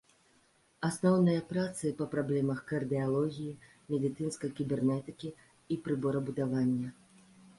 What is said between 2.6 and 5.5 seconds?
кардыялогіі, медыцынскай кібернетыкі